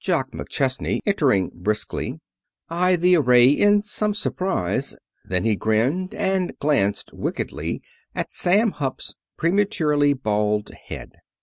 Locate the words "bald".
10.13-10.71